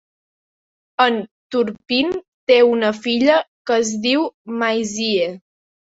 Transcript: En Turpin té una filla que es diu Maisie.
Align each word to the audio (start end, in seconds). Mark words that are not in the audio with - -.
En 1.05 1.19
Turpin 1.57 2.11
té 2.53 2.59
una 2.73 2.91
filla 3.05 3.39
que 3.47 3.81
es 3.87 3.97
diu 4.11 4.29
Maisie. 4.65 5.35